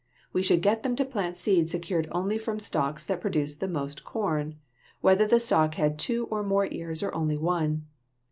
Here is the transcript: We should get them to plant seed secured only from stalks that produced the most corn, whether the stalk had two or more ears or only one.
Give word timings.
We 0.33 0.41
should 0.41 0.63
get 0.63 0.81
them 0.81 0.95
to 0.95 1.05
plant 1.05 1.35
seed 1.35 1.69
secured 1.69 2.09
only 2.11 2.39
from 2.39 2.59
stalks 2.59 3.03
that 3.03 3.21
produced 3.21 3.59
the 3.59 3.67
most 3.67 4.03
corn, 4.03 4.55
whether 5.01 5.27
the 5.27 5.39
stalk 5.39 5.75
had 5.75 5.99
two 5.99 6.25
or 6.31 6.41
more 6.43 6.65
ears 6.71 7.03
or 7.03 7.13
only 7.13 7.37
one. 7.37 7.85